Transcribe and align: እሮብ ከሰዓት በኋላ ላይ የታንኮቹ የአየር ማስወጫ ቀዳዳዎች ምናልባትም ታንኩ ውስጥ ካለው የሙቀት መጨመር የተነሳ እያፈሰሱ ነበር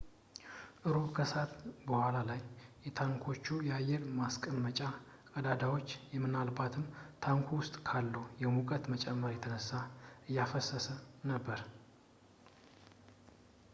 እሮብ 0.89 1.07
ከሰዓት 1.17 1.51
በኋላ 1.87 2.15
ላይ 2.29 2.39
የታንኮቹ 2.85 3.47
የአየር 3.67 4.01
ማስወጫ 4.19 4.79
ቀዳዳዎች 5.33 5.89
ምናልባትም 6.23 6.85
ታንኩ 7.25 7.51
ውስጥ 7.61 7.75
ካለው 7.89 8.25
የሙቀት 8.45 8.87
መጨመር 8.95 9.33
የተነሳ 9.35 9.69
እያፈሰሱ 10.31 10.87
ነበር 11.33 11.61